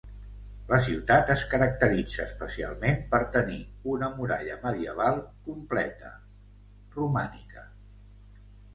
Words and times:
La 0.69 0.77
ciutat 0.85 1.29
es 1.33 1.43
caracteritza 1.51 2.21
especialment 2.29 2.97
per 3.13 3.21
tenir 3.37 3.59
una 3.93 4.11
muralla 4.17 4.59
medieval 4.67 5.23
completa, 5.51 6.15
romànica. 7.01 7.71